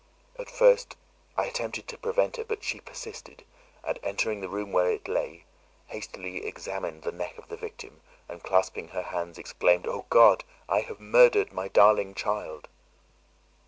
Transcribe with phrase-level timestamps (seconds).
[0.39, 0.95] At first
[1.37, 3.43] I attempted to prevent her but she persisted,
[3.83, 5.45] and entering the room where it lay,
[5.85, 10.43] hastily examined the neck of the victim, and clasping her hands exclaimed, 'O God!
[10.67, 12.67] I have murdered my darling child!